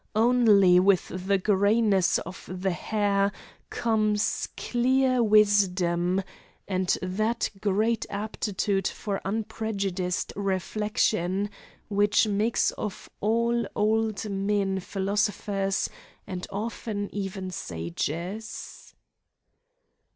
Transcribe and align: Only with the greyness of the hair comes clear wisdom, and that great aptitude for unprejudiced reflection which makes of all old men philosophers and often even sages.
Only 0.15 0.79
with 0.79 1.09
the 1.27 1.37
greyness 1.37 2.17
of 2.17 2.49
the 2.51 2.71
hair 2.71 3.31
comes 3.69 4.49
clear 4.57 5.21
wisdom, 5.21 6.23
and 6.67 6.97
that 7.03 7.51
great 7.61 8.07
aptitude 8.09 8.87
for 8.87 9.21
unprejudiced 9.23 10.33
reflection 10.35 11.51
which 11.87 12.27
makes 12.27 12.71
of 12.71 13.11
all 13.19 13.63
old 13.75 14.27
men 14.27 14.79
philosophers 14.79 15.87
and 16.25 16.47
often 16.49 17.07
even 17.13 17.51
sages. 17.51 18.95